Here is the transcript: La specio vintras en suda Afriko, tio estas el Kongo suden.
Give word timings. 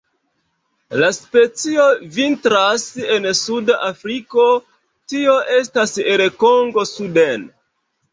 La 0.99 1.07
specio 1.15 1.83
vintras 2.15 2.85
en 3.17 3.27
suda 3.39 3.75
Afriko, 3.89 4.47
tio 5.13 5.35
estas 5.59 5.95
el 6.15 6.25
Kongo 6.45 6.87
suden. 6.95 7.45